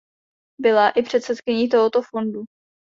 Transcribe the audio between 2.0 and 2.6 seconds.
fondu.